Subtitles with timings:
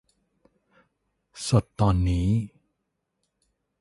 [1.47, 2.29] สดตอนนี้